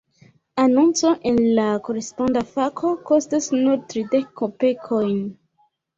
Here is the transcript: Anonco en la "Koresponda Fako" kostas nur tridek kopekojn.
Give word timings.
Anonco 0.61 1.11
en 1.31 1.35
la 1.59 1.65
"Koresponda 1.89 2.43
Fako" 2.55 2.95
kostas 3.11 3.53
nur 3.59 3.87
tridek 3.93 4.33
kopekojn. 4.43 5.17